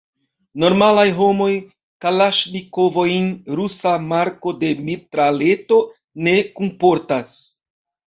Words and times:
Normalaj 0.61 1.03
homoj 1.19 1.49
kalaŝnikovojn– 2.05 3.29
rusa 3.61 3.95
marko 4.09 4.57
de 4.67 4.75
mitraleto– 4.91 5.83
ne 6.27 6.39
kunportas. 6.61 7.43